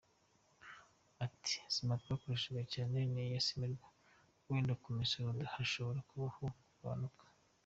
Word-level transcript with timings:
Ati 1.25 1.55
“Sima 1.73 1.93
twakoreshaga 2.01 2.63
cyane 2.73 2.97
ni 3.11 3.21
iya 3.27 3.39
Cimerwa, 3.47 3.87
wenda 4.47 4.73
ku 4.81 4.87
misoro 4.97 5.29
hashobora 5.55 5.99
kubaho 6.09 6.41
kugabanuka. 6.69 7.25